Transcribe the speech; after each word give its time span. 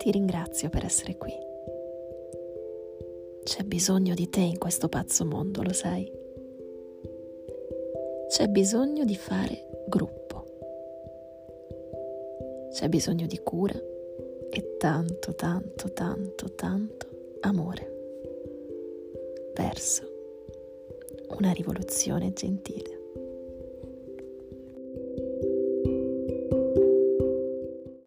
ti 0.00 0.10
ringrazio 0.10 0.70
per 0.70 0.86
essere 0.86 1.18
qui. 1.18 1.32
C'è 3.42 3.64
bisogno 3.64 4.14
di 4.14 4.30
te 4.30 4.40
in 4.40 4.56
questo 4.56 4.88
pazzo 4.88 5.26
mondo, 5.26 5.62
lo 5.62 5.74
sai? 5.74 6.10
C'è 8.28 8.48
bisogno 8.48 9.04
di 9.04 9.14
fare 9.14 9.84
gruppo. 9.88 10.44
C'è 12.72 12.88
bisogno 12.88 13.26
di 13.26 13.38
cura 13.40 13.78
e 14.48 14.76
tanto, 14.78 15.34
tanto, 15.34 15.92
tanto, 15.92 16.54
tanto 16.54 17.08
amore 17.40 17.98
verso 19.54 20.08
una 21.36 21.52
rivoluzione 21.52 22.32
gentile. 22.32 22.99